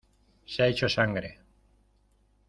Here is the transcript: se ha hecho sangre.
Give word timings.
se 0.47 0.63
ha 0.63 0.67
hecho 0.67 0.89
sangre. 0.89 1.39